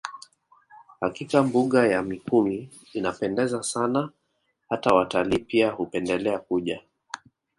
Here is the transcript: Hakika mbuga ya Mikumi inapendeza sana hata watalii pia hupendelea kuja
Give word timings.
Hakika 1.01 1.43
mbuga 1.43 1.87
ya 1.87 2.01
Mikumi 2.03 2.69
inapendeza 2.93 3.63
sana 3.63 4.09
hata 4.69 4.93
watalii 4.93 5.39
pia 5.39 5.69
hupendelea 5.71 6.39
kuja 6.39 6.81